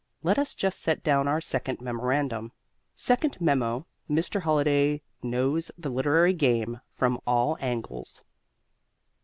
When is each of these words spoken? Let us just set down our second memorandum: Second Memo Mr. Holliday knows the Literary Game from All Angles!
Let 0.23 0.39
us 0.39 0.55
just 0.55 0.79
set 0.81 1.03
down 1.03 1.27
our 1.27 1.39
second 1.39 1.79
memorandum: 1.79 2.53
Second 2.95 3.39
Memo 3.39 3.85
Mr. 4.09 4.41
Holliday 4.41 5.03
knows 5.21 5.69
the 5.77 5.91
Literary 5.91 6.33
Game 6.33 6.81
from 6.95 7.19
All 7.27 7.55
Angles! 7.59 8.23